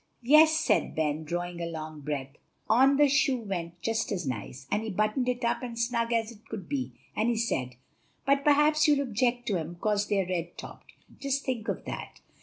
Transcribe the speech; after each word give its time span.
"Yes," 0.23 0.59
said 0.59 0.95
Ben, 0.95 1.25
drawing 1.25 1.61
a 1.61 1.67
long 1.67 1.99
breath, 2.01 2.35
"on 2.67 2.97
the 2.97 3.07
shoe 3.07 3.39
went 3.39 3.79
just 3.83 4.11
as 4.11 4.25
nice, 4.25 4.65
and 4.71 4.81
he 4.81 4.89
buttoned 4.89 5.29
it 5.29 5.45
up 5.45 5.61
as 5.61 5.81
snug 5.85 6.11
as 6.11 6.35
could 6.49 6.67
be; 6.67 6.93
and 7.15 7.29
he 7.29 7.37
said, 7.37 7.75
'But 8.25 8.43
perhaps 8.43 8.87
you'll 8.87 9.01
object 9.01 9.45
to 9.49 9.59
'em, 9.59 9.75
'cause 9.75 10.07
they're 10.07 10.25
red 10.25 10.57
topped.' 10.57 10.93
Just 11.19 11.45
think 11.45 11.67
of 11.67 11.85
that!" 11.85 12.19